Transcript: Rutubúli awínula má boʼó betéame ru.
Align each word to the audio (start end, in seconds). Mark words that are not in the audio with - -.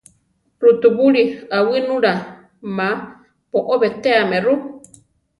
Rutubúli 0.63 1.23
awínula 1.57 2.13
má 2.77 2.87
boʼó 3.51 3.73
betéame 3.81 4.37
ru. 4.45 4.53